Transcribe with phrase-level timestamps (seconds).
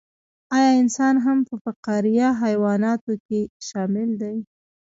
[0.57, 4.37] ایا انسان هم په فقاریه حیواناتو کې شامل دی